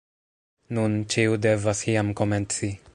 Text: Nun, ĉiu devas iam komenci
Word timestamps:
Nun, 0.77 0.95
ĉiu 1.15 1.37
devas 1.47 1.87
iam 1.95 2.11
komenci 2.23 2.77